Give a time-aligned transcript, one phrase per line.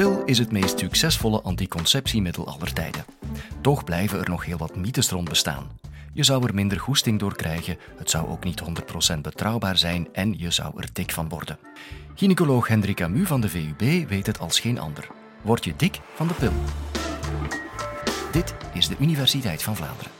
[0.00, 3.04] pil is het meest succesvolle anticonceptiemiddel aller tijden.
[3.60, 5.80] Toch blijven er nog heel wat mythes rond bestaan.
[6.12, 8.62] Je zou er minder goesting door krijgen, het zou ook niet
[9.16, 11.58] 100% betrouwbaar zijn en je zou er dik van worden.
[12.14, 15.06] Gynaecoloog Hendrik Camus van de VUB weet het als geen ander.
[15.42, 16.52] Word je dik van de pil?
[18.32, 20.12] Dit is de Universiteit van Vlaanderen.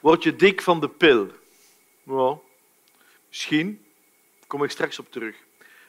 [0.00, 1.26] Word je dik van de pil?
[2.02, 2.38] Nou,
[3.28, 3.78] misschien.
[4.54, 5.36] Kom ik straks op terug.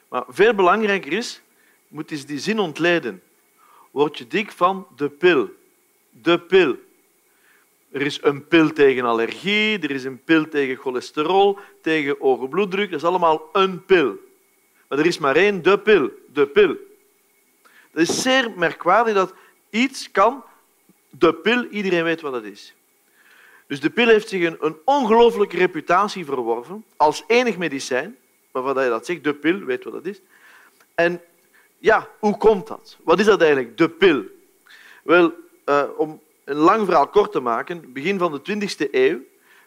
[0.08, 1.42] Maar veel belangrijker is,
[1.88, 3.22] moet eens die zin ontleden.
[3.90, 5.50] Word je dik van de pil?
[6.10, 6.76] De pil.
[7.90, 12.90] Er is een pil tegen allergie, er is een pil tegen cholesterol, tegen hoge bloeddruk.
[12.90, 14.16] Dat is allemaal een pil.
[14.88, 16.10] Maar er is maar één, de pil.
[16.32, 16.76] De pil.
[17.90, 19.34] Het is zeer merkwaardig dat
[19.70, 20.44] iets kan,
[21.10, 22.74] de pil, iedereen weet wat dat is.
[23.66, 28.16] Dus de pil heeft zich een, een ongelooflijke reputatie verworven als enig medicijn,
[28.62, 30.20] waarvan je dat zegt, de pil, weet wat dat is.
[30.94, 31.20] En
[31.78, 32.96] ja, hoe komt dat?
[33.04, 34.24] Wat is dat eigenlijk, de pil?
[35.02, 35.32] Wel,
[35.66, 39.20] uh, om een lang verhaal kort te maken, begin van de 20e eeuw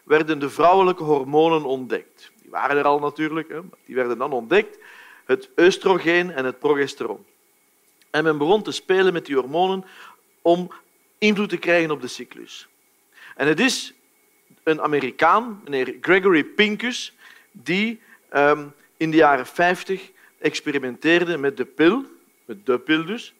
[0.04, 2.30] werden de vrouwelijke hormonen ontdekt.
[2.42, 4.78] Die waren er al natuurlijk, hè, maar die werden dan ontdekt.
[5.24, 7.24] Het oestrogeen en het progesteron.
[8.10, 9.84] En men begon te spelen met die hormonen
[10.42, 10.70] om
[11.18, 12.68] invloed te krijgen op de cyclus.
[13.36, 13.94] En het is
[14.62, 17.16] een Amerikaan, meneer Gregory Pincus,
[17.52, 18.00] die
[18.32, 22.04] um, in de jaren 50 experimenteerde met de pil,
[22.44, 23.34] met de pil dus.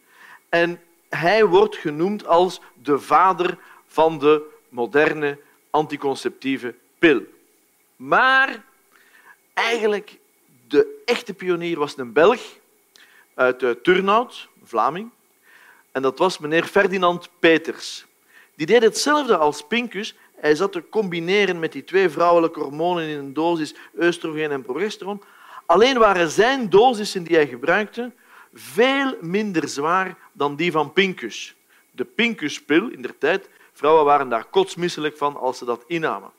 [0.48, 5.38] En hij wordt genoemd als de vader van de moderne
[5.70, 7.22] anticonceptieve pil.
[7.96, 8.64] Maar
[9.54, 10.18] eigenlijk
[10.68, 12.40] de echte pionier was een Belg
[13.34, 15.10] uit uh, Turnhout, Vlaming.
[15.92, 18.04] En dat was meneer Ferdinand Peters.
[18.54, 20.14] Die deed hetzelfde als Pincus.
[20.34, 25.22] Hij zat te combineren met die twee vrouwelijke hormonen in een dosis oestrogeen en progesteron.
[25.70, 28.12] Alleen waren zijn dosissen die hij gebruikte
[28.54, 31.54] veel minder zwaar dan die van Pincus.
[31.90, 36.30] De Pincuspil in der tijd, vrouwen waren daar kotsmisselijk van als ze dat innamen.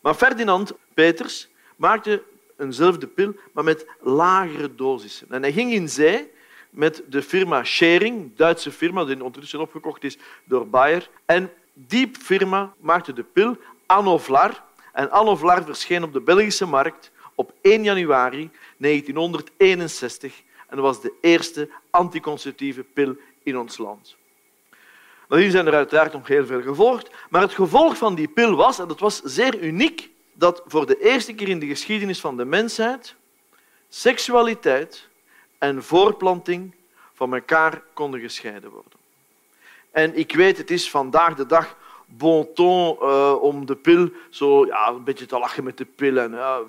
[0.00, 2.22] Maar Ferdinand Peters maakte
[2.58, 5.26] eenzelfde pil, maar met lagere dosissen.
[5.30, 6.30] En hij ging in zee
[6.70, 11.10] met de firma Schering, Duitse firma, die ondertussen opgekocht is door Bayer.
[11.24, 13.56] En die firma maakte de pil
[13.86, 14.62] Anovlar.
[14.92, 21.68] En Anovlar verscheen op de Belgische markt op 1 januari 1961 en was de eerste
[21.90, 24.16] anticonceptieve pil in ons land.
[25.28, 28.78] Nadien zijn er uiteraard nog heel veel gevolgd, maar het gevolg van die pil was,
[28.78, 32.44] en dat was zeer uniek, dat voor de eerste keer in de geschiedenis van de
[32.44, 33.14] mensheid
[33.88, 35.08] seksualiteit
[35.58, 36.74] en voorplanting
[37.14, 38.92] van elkaar konden gescheiden worden.
[39.90, 44.66] En ik weet, het is vandaag de dag bon ton uh, om de pil zo
[44.66, 46.60] ja, een beetje te lachen met de pil en ja,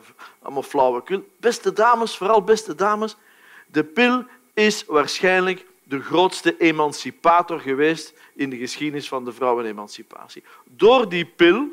[0.41, 1.23] allemaal flauwekul.
[1.39, 3.15] Beste dames, vooral beste dames,
[3.67, 10.43] de pil is waarschijnlijk de grootste emancipator geweest in de geschiedenis van de vrouwenemancipatie.
[10.63, 11.67] Door die pil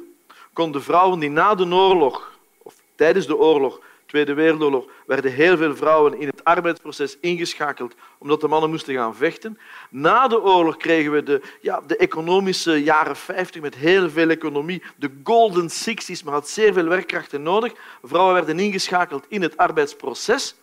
[0.52, 3.80] konden vrouwen die na de oorlog, of tijdens de oorlog,
[4.14, 9.16] Tweede Wereldoorlog, werden heel veel vrouwen in het arbeidsproces ingeschakeld omdat de mannen moesten gaan
[9.16, 9.58] vechten.
[9.90, 14.82] Na de oorlog kregen we de, ja, de economische jaren 50 met heel veel economie,
[14.96, 17.72] de golden sixties, maar had zeer veel werkkrachten nodig.
[18.02, 20.54] Vrouwen werden ingeschakeld in het arbeidsproces.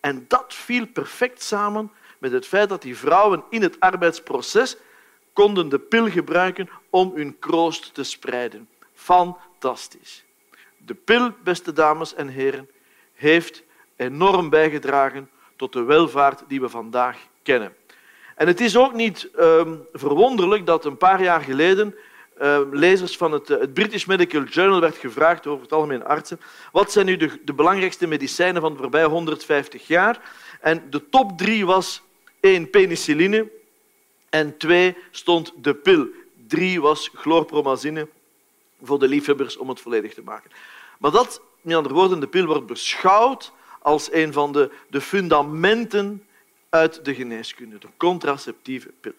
[0.00, 4.76] En dat viel perfect samen met het feit dat die vrouwen in het arbeidsproces
[5.32, 8.68] konden de pil gebruiken om hun kroost te spreiden.
[8.94, 10.24] Fantastisch.
[10.76, 12.68] De pil, beste dames en heren,
[13.18, 13.62] heeft
[13.96, 17.74] enorm bijgedragen tot de welvaart die we vandaag kennen.
[18.34, 21.94] En het is ook niet um, verwonderlijk dat een paar jaar geleden
[22.42, 26.40] uh, lezers van het, het, British Medical Journal werd gevraagd over het algemeen artsen
[26.72, 30.20] wat zijn nu de, de belangrijkste medicijnen van de voorbije 150 jaar.
[30.60, 32.02] En de top drie was
[32.40, 33.48] één penicilline
[34.30, 36.06] en twee stond de pil.
[36.46, 38.08] Drie was chlorpromazine
[38.82, 40.50] voor de liefhebbers om het volledig te maken.
[40.98, 46.24] Maar dat, met andere woorden, de pil wordt beschouwd als een van de, de fundamenten
[46.68, 49.12] uit de geneeskunde, de contraceptieve pil.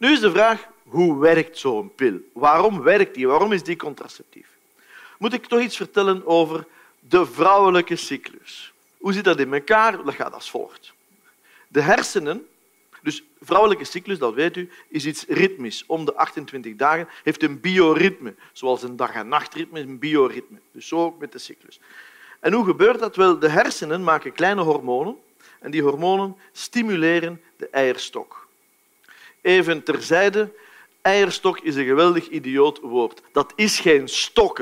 [0.00, 2.18] Nu is de vraag, hoe werkt zo'n pil?
[2.32, 3.28] Waarom werkt die?
[3.28, 4.46] Waarom is die contraceptief?
[5.18, 6.66] Moet ik toch iets vertellen over
[6.98, 8.72] de vrouwelijke cyclus?
[8.98, 10.04] Hoe zit dat in elkaar?
[10.04, 10.92] Dat gaat als volgt.
[11.68, 12.46] De hersenen,
[13.02, 15.84] dus vrouwelijke cyclus, dat weet u, is iets ritmisch.
[15.86, 20.58] Om de 28 dagen heeft een bioritme, zoals een dag- en nachtritme, een bioritme.
[20.72, 21.80] Dus zo ook met de cyclus.
[22.40, 23.16] En hoe gebeurt dat?
[23.16, 25.16] Wel, de hersenen maken kleine hormonen
[25.60, 28.48] en die hormonen stimuleren de eierstok.
[29.40, 30.52] Even terzijde,
[31.02, 33.22] eierstok is een geweldig idioot woord.
[33.32, 34.60] Dat is geen stok,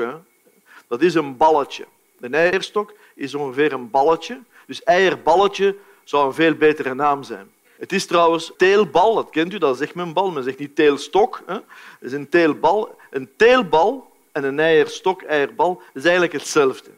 [0.87, 1.85] dat is een balletje.
[2.19, 4.39] Een eierstok is ongeveer een balletje.
[4.65, 7.51] Dus eierballetje zou een veel betere naam zijn.
[7.79, 10.31] Het is trouwens teelbal, dat kent u, dat zegt men bal.
[10.31, 11.41] Men zegt niet teelstok.
[11.45, 11.53] Hè.
[11.53, 11.63] Het
[11.99, 12.97] is een teelbal.
[13.09, 16.89] Een teelbal en een eierstok, eierbal, is eigenlijk hetzelfde.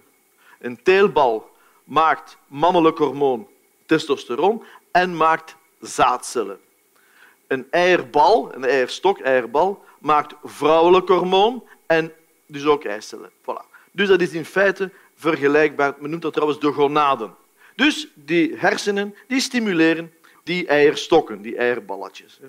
[0.60, 1.50] Een teelbal
[1.84, 3.48] maakt mannelijk hormoon
[3.86, 6.60] testosteron en maakt zaadcellen.
[7.48, 12.14] Een eierbal, een eierstok, eierbal, maakt vrouwelijk hormoon en
[12.46, 13.30] dus ook eicellen.
[13.30, 13.70] Voilà.
[13.92, 15.96] Dus dat is in feite vergelijkbaar.
[16.00, 17.36] Men noemt dat trouwens de gonaden.
[17.76, 20.14] Dus die hersenen die stimuleren
[20.44, 22.40] die eierstokken, die eierballetjes.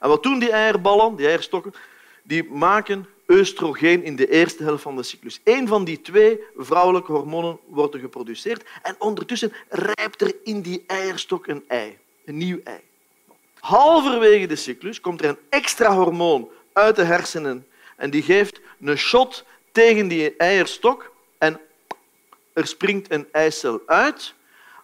[0.00, 1.74] En wat doen die eierballen, die eierstokken?
[2.22, 5.40] Die maken oestrogeen in de eerste helft van de cyclus.
[5.44, 10.84] Eén van die twee vrouwelijke hormonen wordt er geproduceerd en ondertussen rijpt er in die
[10.86, 12.80] eierstok een ei, een nieuw ei.
[13.60, 17.66] Halverwege de cyclus komt er een extra hormoon uit de hersenen
[17.96, 21.60] en die geeft een shot tegen die eierstok en
[22.52, 24.34] er springt een eicel uit.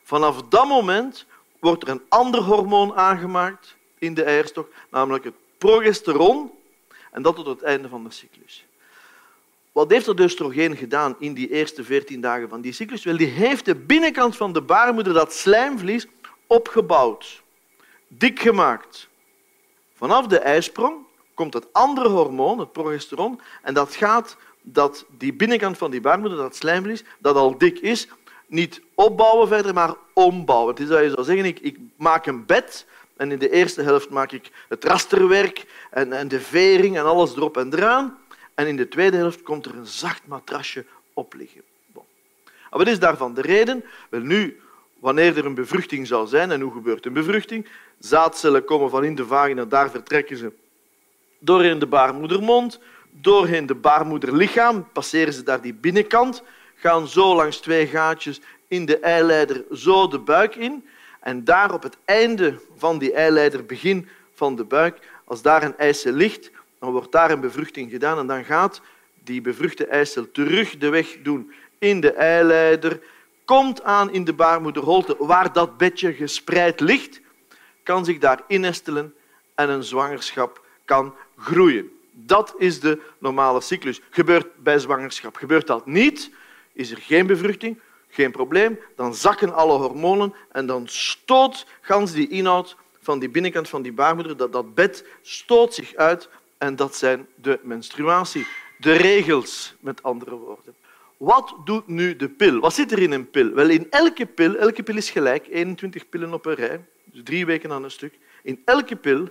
[0.03, 1.26] Vanaf dat moment
[1.61, 6.50] wordt er een ander hormoon aangemaakt in de eierstok, namelijk het progesteron,
[7.11, 8.67] en dat tot het einde van de cyclus.
[9.73, 13.05] Wat heeft dat oestrogeen gedaan in die eerste 14 dagen van die cyclus?
[13.05, 16.06] Wel, die heeft de binnenkant van de baarmoeder, dat slijmvlies,
[16.47, 17.43] opgebouwd,
[18.08, 19.08] dik gemaakt.
[19.94, 20.94] Vanaf de ijsprong
[21.35, 26.38] komt het andere hormoon, het progesteron, en dat gaat dat die binnenkant van die baarmoeder,
[26.38, 28.08] dat slijmvlies, dat al dik is,
[28.46, 30.75] niet opbouwen verder, maar ombouwen.
[30.75, 33.82] Het is dat je zou zeggen, ik, ik maak een bed en in de eerste
[33.82, 38.19] helft maak ik het rasterwerk en, en de vering en alles erop en eraan.
[38.54, 41.62] En in de tweede helft komt er een zacht matrasje op liggen.
[41.87, 42.04] Bon.
[42.70, 43.84] Wat is daarvan de reden?
[44.08, 44.60] Wel, nu,
[44.98, 47.69] wanneer er een bevruchting zou zijn, en hoe gebeurt een bevruchting?
[47.98, 50.52] Zaadcellen komen van in de vagina, daar vertrekken ze
[51.38, 56.43] doorheen de baarmoedermond, doorheen de baarmoederlichaam, passeren ze daar die binnenkant,
[56.76, 60.87] gaan zo langs twee gaatjes in de eileider zo de buik in.
[61.20, 65.76] En daar op het einde van die eileider, begin van de buik, als daar een
[65.76, 68.81] eicel ligt, dan wordt daar een bevruchting gedaan en dan gaat
[69.25, 73.00] die bevruchte eicel terug de weg doen in de eileider,
[73.44, 77.20] komt aan in de baarmoederholte waar dat bedje gespreid ligt,
[77.82, 79.14] kan zich daar innestelen
[79.55, 81.90] en een zwangerschap kan groeien.
[82.12, 84.00] Dat is de normale cyclus.
[84.11, 85.37] Gebeurt bij zwangerschap.
[85.37, 86.31] Gebeurt dat niet,
[86.76, 87.78] is er geen bevruchting,
[88.08, 88.78] geen probleem.
[88.96, 93.93] Dan zakken alle hormonen en dan stoot gans die inhoud van die binnenkant van die
[93.93, 96.28] baarmoeder, dat, dat bed stoot zich uit
[96.58, 98.46] en dat zijn de menstruatie.
[98.78, 100.75] De regels, met andere woorden.
[101.17, 102.61] Wat doet nu de pil?
[102.61, 103.50] Wat zit er in een pil?
[103.50, 107.46] Wel, in elke pil, elke pil is gelijk, 21 pillen op een rij, dus drie
[107.46, 108.19] weken aan een stuk.
[108.43, 109.29] In elke pil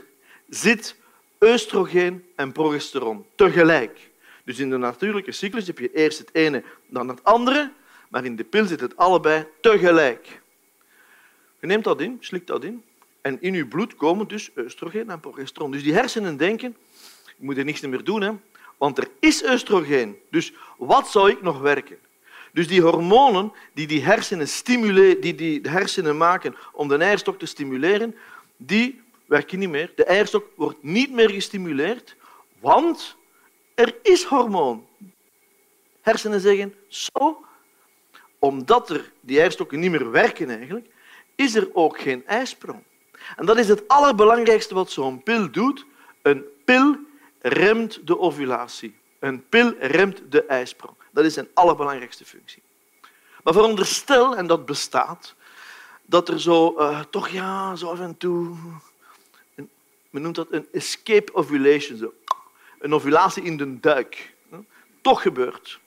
[0.50, 0.96] zit
[1.40, 4.10] oestrogeen en progesteron tegelijk.
[4.46, 7.72] Dus in de natuurlijke cyclus heb je eerst het ene, dan het andere,
[8.10, 10.42] maar in de pil zit het allebei tegelijk.
[11.60, 12.84] Je neemt dat in, slikt dat in,
[13.22, 15.72] en in je bloed komen dus oestrogeen en progesteron.
[15.72, 16.76] Dus die hersenen denken,
[17.26, 18.32] ik moet er niks meer doen, hè,
[18.78, 20.18] want er is oestrogeen.
[20.30, 21.98] Dus wat zou ik nog werken?
[22.52, 27.46] Dus die hormonen die die hersenen, stimuleren, die die hersenen maken om de eierstok te
[27.46, 28.16] stimuleren,
[28.58, 29.92] die werken niet meer.
[29.96, 32.16] De eierstok wordt niet meer gestimuleerd,
[32.60, 33.16] want
[33.76, 34.88] er is hormoon.
[36.02, 37.46] Hersenen zeggen, zo,
[38.40, 40.88] omdat er die eierstokken niet meer werken eigenlijk,
[41.36, 42.84] is er ook geen ijsprong.
[43.36, 45.86] En dat is het allerbelangrijkste wat zo'n pil doet.
[46.22, 46.96] Een pil
[47.42, 48.96] remt de ovulatie.
[49.20, 50.96] Een pil remt de ijsprong.
[51.12, 52.62] Dat is zijn allerbelangrijkste functie.
[53.44, 55.36] Maar veronderstel, en dat bestaat,
[56.06, 58.58] dat er zo uh, toch ja, zo af en toe
[60.16, 62.14] men noemt dat een escape ovulation, zo.
[62.80, 64.34] Een ovulatie in de duik,
[65.02, 65.80] toch gebeurt.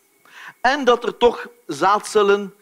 [0.60, 2.54] En dat er toch zaadcellen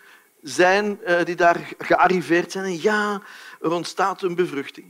[0.42, 2.64] zijn eh, die daar gearriveerd zijn.
[2.64, 3.22] En ja,
[3.60, 4.86] er ontstaat een bevruchting.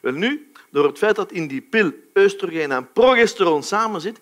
[0.00, 4.20] Wel nu, door het feit dat in die pil oestrogeen en progesteron samenzit,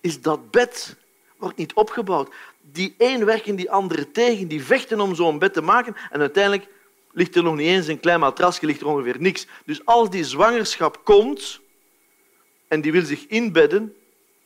[0.00, 0.96] is dat bed
[1.36, 2.34] wordt niet opgebouwd.
[2.60, 6.66] Die een werken die andere tegen, die vechten om zo'n bed te maken en uiteindelijk
[7.12, 9.46] ligt er nog niet eens een klein matrasje, ligt er ongeveer niks.
[9.64, 11.60] Dus als die zwangerschap komt
[12.72, 13.96] en die wil zich inbedden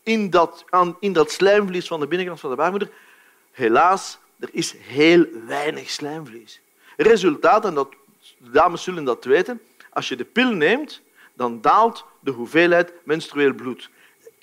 [0.03, 0.65] in dat,
[1.01, 2.91] in dat slijmvlies van de binnenkant van de baarmoeder,
[3.53, 6.61] helaas, er is heel weinig slijmvlies.
[6.97, 7.89] Resultaat, en dat,
[8.39, 11.03] de dames zullen dat weten, als je de pil neemt,
[11.35, 13.91] dan daalt de hoeveelheid menstrueel bloed.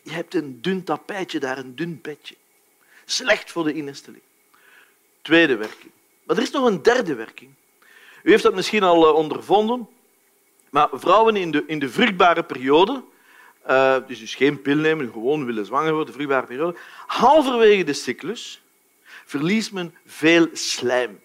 [0.04, 2.36] Je hebt een dun tapijtje daar, een dun bedje.
[3.06, 4.24] Slecht voor de innesteling.
[5.22, 5.92] Tweede werking.
[6.24, 7.52] Maar er is nog een derde werking.
[8.24, 9.88] U heeft dat misschien al eh, ondervonden,
[10.70, 13.04] maar vrouwen in de, in de vruchtbare periode,
[13.70, 16.78] uh, dus, geen pil nemen, gewoon willen zwanger worden, vruchtbare periode,
[17.08, 18.62] halverwege de cyclus,
[19.26, 21.20] verliest men veel slijm.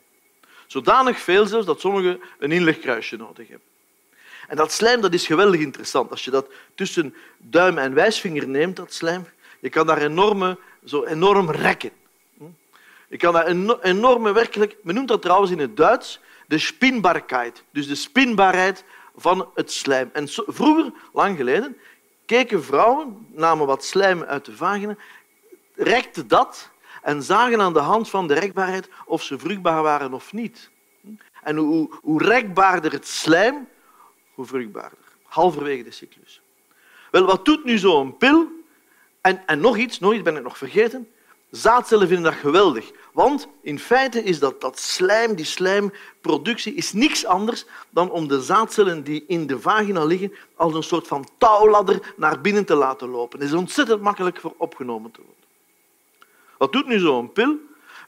[0.66, 3.66] Zodanig veel zelfs dat sommigen een inlegkruisje nodig hebben.
[4.49, 6.11] En dat slijm dat is geweldig interessant.
[6.11, 9.26] Als je dat tussen duim en wijsvinger neemt, dat slijm,
[9.61, 11.90] je kan daar enorme, zo enorm rekken.
[13.09, 13.47] Je kan daar
[13.83, 14.76] enorme werkelijk...
[14.83, 17.62] Men noemt dat trouwens in het Duits de spinbaarheid.
[17.71, 18.85] Dus de spinbaarheid
[19.16, 20.11] van het slijm.
[20.12, 21.76] En vroeger, lang geleden,
[22.29, 24.97] keken vrouwen, namen wat slijm uit de vagina,
[25.75, 26.71] rekten dat
[27.03, 30.71] en zagen aan de hand van de rekbaarheid of ze vruchtbaar waren of niet.
[31.43, 33.69] En hoe, hoe rekbaarder het slijm,
[34.35, 34.99] hoe vruchtbaarder.
[35.23, 36.41] Halverwege de cyclus.
[37.11, 38.47] Wel, wat doet nu zo'n pil?
[39.21, 41.09] En, en nog iets, nog iets ben ik nog vergeten.
[41.50, 42.90] Zaadcellen vinden dat geweldig.
[43.12, 48.43] Want in feite is dat, dat slijm, die slijmproductie, is niks anders dan om de
[48.43, 53.09] zaadcellen die in de vagina liggen als een soort van touwladder naar binnen te laten
[53.09, 53.38] lopen.
[53.38, 55.45] Het is ontzettend makkelijk voor opgenomen te worden.
[56.59, 57.57] Wat doet nu zo'n pil?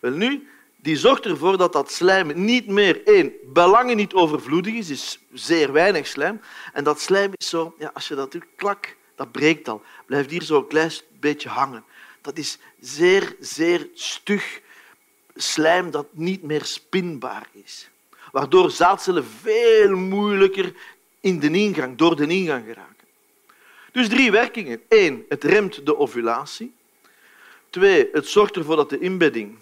[0.00, 4.90] Wel nu, die zorgt ervoor dat dat slijm niet meer, één, belangen niet overvloedig is,
[4.90, 6.40] is zeer weinig slijm.
[6.72, 9.82] En dat slijm is zo, ja, als je dat doet, klak, dat breekt al.
[10.06, 11.84] Blijft hier zo een klein beetje hangen.
[12.20, 14.60] Dat is zeer, zeer stug
[15.34, 17.88] slijm dat niet meer spinbaar is.
[18.32, 20.72] Waardoor zaadcellen veel moeilijker
[21.20, 23.06] in de ingang, door de ingang geraken.
[23.92, 24.82] Dus drie werkingen.
[24.88, 26.72] Eén, het remt de ovulatie.
[27.70, 29.58] Twee, het zorgt ervoor dat de inbedding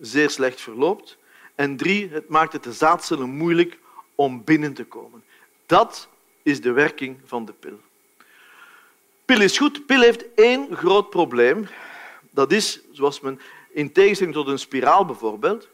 [0.00, 1.16] zeer slecht verloopt.
[1.54, 3.78] En drie, het maakt het de zaadcellen moeilijk
[4.14, 5.24] om binnen te komen.
[5.66, 6.08] Dat
[6.42, 7.80] is de werking van de pil.
[9.24, 9.86] Pil is goed.
[9.86, 11.68] Pil heeft één groot probleem.
[12.34, 15.68] Dat is, zoals men in tegenstelling tot een spiraal bijvoorbeeld,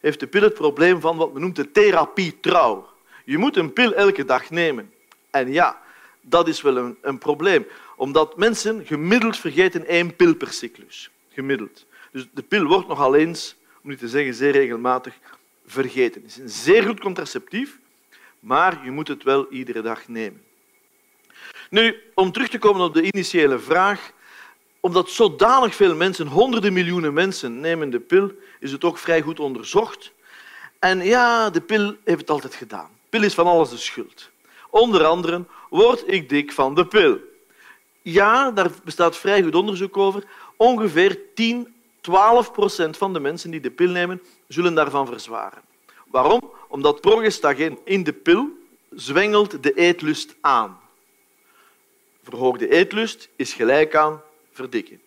[0.00, 2.88] heeft de pil het probleem van wat men noemt de therapie trouw.
[3.24, 4.92] Je moet een pil elke dag nemen.
[5.30, 5.82] En ja,
[6.20, 11.10] dat is wel een, een probleem, omdat mensen gemiddeld vergeten één pil per cyclus.
[11.28, 11.86] Gemiddeld.
[12.12, 15.14] Dus de pil wordt nogal eens, om niet te zeggen zeer regelmatig,
[15.66, 16.22] vergeten.
[16.22, 17.78] Het is een zeer goed contraceptief,
[18.40, 20.42] maar je moet het wel iedere dag nemen.
[21.70, 24.12] Nu, om terug te komen op de initiële vraag,
[24.80, 29.40] omdat zodanig veel mensen, honderden miljoenen mensen, nemen de pil, is het ook vrij goed
[29.40, 30.12] onderzocht.
[30.78, 32.90] En ja, de pil heeft het altijd gedaan.
[33.02, 34.30] De pil is van alles de schuld.
[34.70, 37.18] Onder andere word ik dik van de pil.
[38.02, 40.24] Ja, daar bestaat vrij goed onderzoek over.
[40.56, 45.62] Ongeveer 10, 12 procent van de mensen die de pil nemen, zullen daarvan verzwaren.
[46.06, 46.52] Waarom?
[46.68, 48.48] Omdat progestagen in de pil
[48.90, 50.80] zwengelt de eetlust aan.
[52.22, 54.22] Verhoogde eetlust is gelijk aan
[54.58, 55.00] verdikken.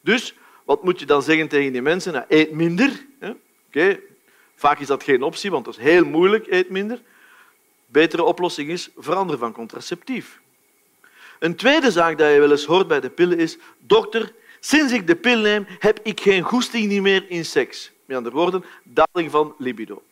[0.00, 2.12] Dus wat moet je dan zeggen tegen die mensen?
[2.12, 3.06] Nou, eet minder.
[3.68, 4.00] Oké,
[4.54, 7.02] Vaak is dat geen optie, want dat is heel moeilijk, eet minder.
[7.86, 10.40] Betere oplossing is verander van contraceptief.
[11.38, 13.58] Een tweede zaak dat je wel eens hoort bij de pillen is...
[13.78, 17.92] Dokter, sinds ik de pil neem, heb ik geen goesting meer in seks.
[18.04, 20.02] Met andere woorden, daling van libido.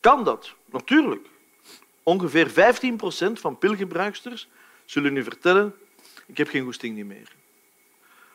[0.00, 0.54] Kan dat?
[0.70, 1.26] Natuurlijk.
[2.02, 4.48] Ongeveer 15 procent van pilgebruiksters
[4.84, 5.74] zullen u vertellen
[6.26, 7.28] ik heb geen goesting meer.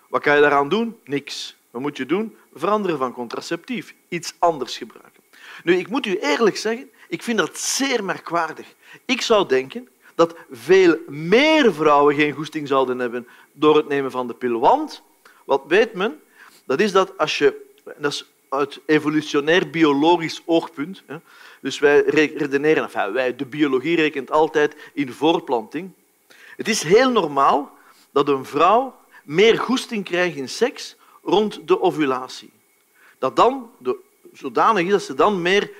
[0.09, 0.99] Wat kan je daaraan doen?
[1.03, 1.55] Niks.
[1.71, 2.35] Wat moet je doen?
[2.53, 3.93] Veranderen van contraceptief.
[4.07, 5.23] Iets anders gebruiken.
[5.63, 8.67] Nu, ik moet u eerlijk zeggen, ik vind dat zeer merkwaardig.
[9.05, 14.27] Ik zou denken dat veel meer vrouwen geen goesting zouden hebben door het nemen van
[14.27, 14.59] de pil.
[14.59, 15.01] Want,
[15.45, 16.21] wat weet men?
[16.65, 17.67] Dat is dat als je...
[17.97, 21.03] Dat is uit evolutionair biologisch oogpunt.
[21.61, 25.91] Dus wij redeneren, enfin, wij, de biologie rekent altijd in voortplanting.
[26.55, 27.77] Het is heel normaal
[28.11, 28.95] dat een vrouw
[29.29, 32.51] meer goesting krijgt in seks rond de ovulatie.
[33.17, 33.97] Dat dan de,
[34.33, 35.71] zodanig is dat ze dan meer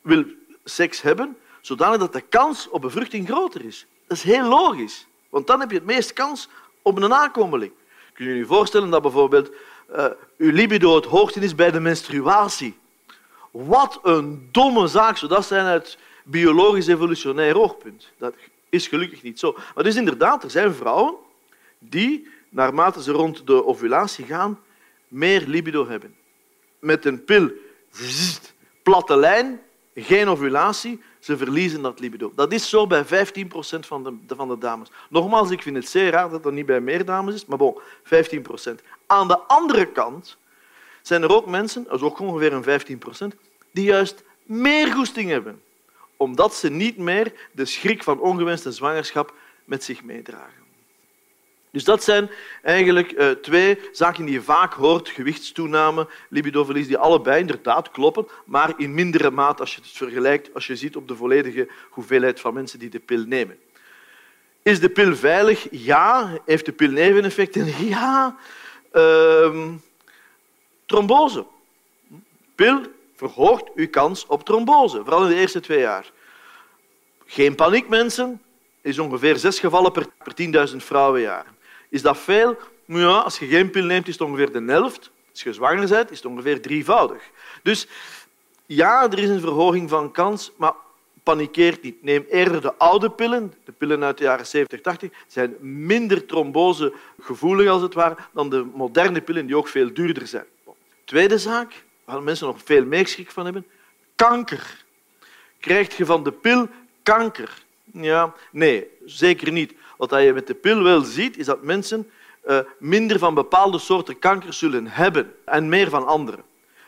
[0.00, 0.24] wil
[0.64, 3.86] seks hebben, zodanig dat de kans op bevruchting groter is.
[4.06, 6.48] Dat is heel logisch, want dan heb je het meest kans
[6.82, 7.72] op een nakomeling.
[8.12, 9.50] Kun je je voorstellen dat bijvoorbeeld
[9.96, 12.76] uh, uw libido het hoogste is bij de menstruatie?
[13.50, 18.10] Wat een domme zaak zou dat zijn uit biologisch evolutionair oogpunt.
[18.18, 18.34] Dat
[18.68, 19.56] is gelukkig niet zo.
[19.74, 21.14] Maar dus inderdaad, er zijn vrouwen
[21.78, 24.60] die, naarmate ze rond de ovulatie gaan,
[25.08, 26.14] meer libido hebben.
[26.78, 27.50] Met een pil,
[28.82, 29.60] platte lijn,
[29.94, 32.32] geen ovulatie, ze verliezen dat libido.
[32.34, 34.90] Dat is zo bij 15 procent van de, van de dames.
[35.10, 37.78] Nogmaals, ik vind het zeer raar dat dat niet bij meer dames is, maar bon,
[38.02, 38.82] 15 procent.
[39.06, 40.36] Aan de andere kant
[41.02, 43.34] zijn er ook mensen, dat is ook ongeveer een 15 procent,
[43.70, 45.62] die juist meer goesting hebben,
[46.16, 49.34] omdat ze niet meer de schrik van ongewenste zwangerschap
[49.64, 50.63] met zich meedragen.
[51.74, 52.30] Dus dat zijn
[52.62, 55.08] eigenlijk uh, twee zaken die je vaak hoort.
[55.08, 60.66] Gewichtstoename, libidoverlies, die allebei inderdaad kloppen, maar in mindere mate als je het vergelijkt, als
[60.66, 63.58] je ziet op de volledige hoeveelheid van mensen die de pil nemen.
[64.62, 65.66] Is de pil veilig?
[65.70, 66.38] Ja.
[66.44, 67.66] Heeft de pil neveneffecten?
[67.88, 68.36] Ja.
[68.92, 69.68] Uh,
[70.86, 71.46] trombose.
[72.54, 72.80] pil
[73.16, 76.12] verhoogt uw kans op trombose, vooral in de eerste twee jaar.
[77.26, 78.42] Geen paniek, mensen.
[78.80, 81.53] is ongeveer zes gevallen per, per 10.000 vrouwenjaar.
[81.94, 82.56] Is dat veel?
[82.84, 85.10] Ja, als je geen pil neemt, is het ongeveer de helft.
[85.30, 87.22] Als je zwanger bent, is het ongeveer drievoudig.
[87.62, 87.86] Dus
[88.66, 90.72] ja, er is een verhoging van kans, maar
[91.22, 92.02] panikeert niet.
[92.02, 97.68] Neem eerder de oude pillen, de pillen uit de jaren 70, 80, zijn minder trombosegevoelig
[97.68, 100.46] als het ware dan de moderne pillen die ook veel duurder zijn.
[101.04, 103.66] Tweede zaak, waar mensen nog veel meeschrik van hebben,
[104.16, 104.84] kanker.
[105.60, 106.68] Krijg je van de pil
[107.02, 107.62] kanker?
[107.92, 109.74] Ja, nee, zeker niet.
[109.96, 112.10] Wat je met de pil wel ziet, is dat mensen
[112.46, 116.42] uh, minder van bepaalde soorten kanker zullen hebben en meer van andere.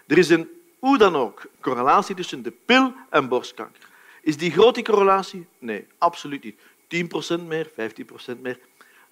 [0.06, 0.48] Er is een
[0.78, 3.82] hoe dan ook correlatie tussen de pil en borstkanker.
[4.22, 5.46] Is die grote correlatie?
[5.58, 6.56] Nee, absoluut niet.
[7.40, 8.58] 10% meer, 15% meer,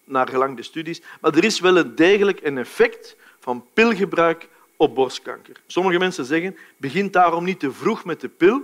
[0.04, 1.02] naar gelang de studies.
[1.20, 5.60] Maar er is wel een degelijk een effect van pilgebruik op borstkanker.
[5.66, 8.62] Sommige mensen zeggen, begin daarom niet te vroeg met de pil,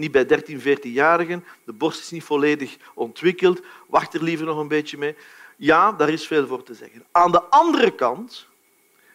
[0.00, 4.68] niet bij 13, 14-jarigen, de borst is niet volledig ontwikkeld, wacht er liever nog een
[4.68, 5.14] beetje mee.
[5.56, 7.04] Ja, daar is veel voor te zeggen.
[7.10, 8.46] Aan de andere kant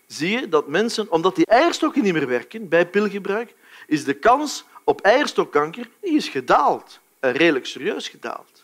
[0.08, 3.54] zie je dat mensen, omdat die eierstokken niet meer werken bij pilgebruik,
[3.88, 7.00] is de kans op eierstokkanker die is gedaald.
[7.20, 8.63] Redelijk serieus gedaald.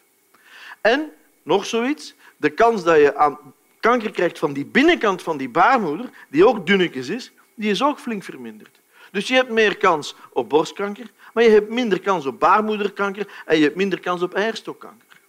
[0.82, 1.12] En,
[1.44, 3.38] nog zoiets, de kans dat je aan
[3.80, 8.00] kanker krijgt van die binnenkant van die baarmoeder, die ook dunnetjes is, die is ook
[8.00, 8.81] flink verminderd.
[9.12, 13.58] Dus je hebt meer kans op borstkanker, maar je hebt minder kans op baarmoederkanker en
[13.58, 15.20] je hebt minder kans op eierstokkanker.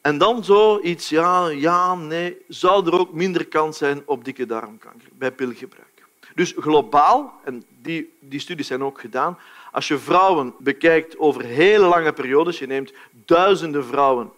[0.00, 5.08] En dan zoiets, ja, ja, nee, zou er ook minder kans zijn op dikke darmkanker
[5.12, 5.86] bij pilgebruik.
[6.34, 9.38] Dus globaal, en die, die studies zijn ook gedaan,
[9.72, 14.32] als je vrouwen bekijkt over hele lange periodes, je neemt duizenden vrouwen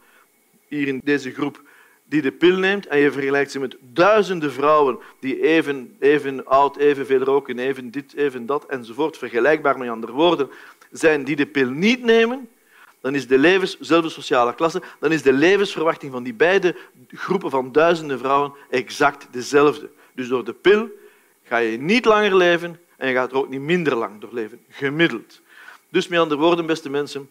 [0.68, 1.62] hier in deze groep
[2.10, 6.76] die de pil neemt en je vergelijkt ze met duizenden vrouwen die even, even oud,
[6.76, 10.50] evenveel roken, even dit, even dat enzovoort, vergelijkbaar met andere woorden,
[10.90, 12.48] zijn die de pil niet nemen,
[13.00, 16.76] dan is de levens, zelfde sociale klasse, dan is de levensverwachting van die beide
[17.08, 19.90] groepen van duizenden vrouwen exact dezelfde.
[20.12, 20.88] Dus door de pil
[21.44, 24.60] ga je niet langer leven en je gaat er ook niet minder lang door leven,
[24.68, 25.40] gemiddeld.
[25.88, 27.30] Dus met andere woorden, beste mensen,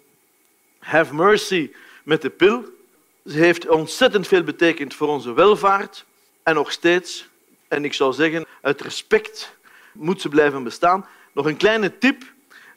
[0.80, 1.72] have mercy
[2.04, 2.78] met de pil.
[3.26, 6.06] Ze heeft ontzettend veel betekend voor onze welvaart
[6.44, 7.30] en nog steeds,
[7.68, 9.58] en ik zou zeggen, uit respect
[9.94, 11.06] moet ze blijven bestaan.
[11.34, 12.24] Nog een kleine tip.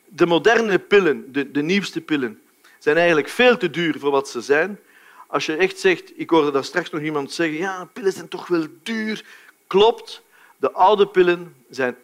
[0.09, 2.43] De moderne pillen, de, de nieuwste pillen,
[2.79, 4.79] zijn eigenlijk veel te duur voor wat ze zijn.
[5.27, 8.47] Als je echt zegt, ik hoorde daar straks nog iemand zeggen, ja, pillen zijn toch
[8.47, 9.25] wel duur.
[9.67, 10.23] Klopt,
[10.57, 11.97] de oude pillen zijn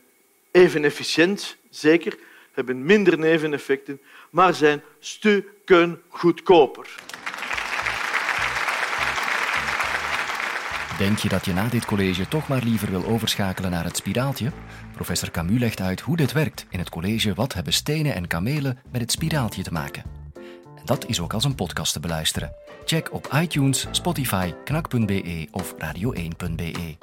[0.51, 2.17] even efficiënt, zeker,
[2.53, 6.89] hebben minder neveneffecten, maar zijn stukken goedkoper.
[10.99, 14.53] Denk je dat je na dit college toch maar liever wil overschakelen naar het spiraaltje?
[14.93, 18.79] Professor Camus legt uit hoe dit werkt in het college Wat hebben stenen en kamelen
[18.91, 20.03] met het spiraaltje te maken?
[20.77, 22.53] En dat is ook als een podcast te beluisteren.
[22.85, 26.97] Check op iTunes, Spotify, knak.be of radio1.be.